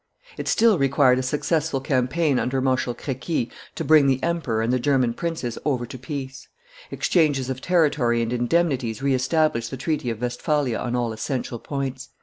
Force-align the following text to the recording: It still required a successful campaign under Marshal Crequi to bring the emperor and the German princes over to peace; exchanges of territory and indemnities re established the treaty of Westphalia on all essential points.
It 0.35 0.47
still 0.47 0.79
required 0.79 1.19
a 1.19 1.21
successful 1.21 1.79
campaign 1.79 2.39
under 2.39 2.59
Marshal 2.59 2.95
Crequi 2.95 3.51
to 3.75 3.83
bring 3.83 4.07
the 4.07 4.17
emperor 4.23 4.63
and 4.63 4.73
the 4.73 4.79
German 4.79 5.13
princes 5.13 5.59
over 5.63 5.85
to 5.85 5.95
peace; 5.99 6.47
exchanges 6.89 7.51
of 7.51 7.61
territory 7.61 8.23
and 8.23 8.33
indemnities 8.33 9.03
re 9.03 9.13
established 9.13 9.69
the 9.69 9.77
treaty 9.77 10.09
of 10.09 10.19
Westphalia 10.21 10.79
on 10.79 10.95
all 10.95 11.13
essential 11.13 11.59
points. 11.59 12.09